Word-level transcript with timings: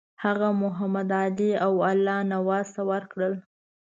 هغه 0.23 0.47
محمدعلي 0.63 1.51
او 1.65 1.73
الله 1.91 2.17
نواز 2.33 2.67
ته 2.75 2.81
ورکړل. 2.91 3.33